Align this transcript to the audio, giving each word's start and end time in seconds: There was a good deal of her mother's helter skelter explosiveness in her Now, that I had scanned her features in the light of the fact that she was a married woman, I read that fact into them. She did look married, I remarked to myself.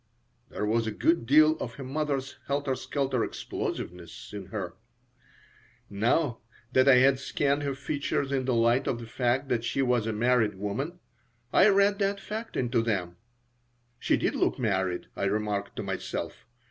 There 0.49 0.65
was 0.65 0.87
a 0.87 0.91
good 0.91 1.27
deal 1.27 1.55
of 1.59 1.75
her 1.75 1.83
mother's 1.83 2.37
helter 2.47 2.73
skelter 2.73 3.23
explosiveness 3.23 4.33
in 4.33 4.47
her 4.47 4.73
Now, 5.91 6.39
that 6.71 6.87
I 6.87 6.95
had 6.95 7.19
scanned 7.19 7.61
her 7.61 7.75
features 7.75 8.31
in 8.31 8.45
the 8.45 8.55
light 8.55 8.87
of 8.87 8.99
the 8.99 9.05
fact 9.05 9.47
that 9.49 9.63
she 9.63 9.83
was 9.83 10.07
a 10.07 10.11
married 10.11 10.55
woman, 10.55 10.97
I 11.53 11.69
read 11.69 11.99
that 11.99 12.19
fact 12.19 12.57
into 12.57 12.81
them. 12.81 13.17
She 13.99 14.17
did 14.17 14.33
look 14.35 14.57
married, 14.57 15.05
I 15.15 15.25
remarked 15.25 15.75
to 15.75 15.83
myself. 15.83 16.47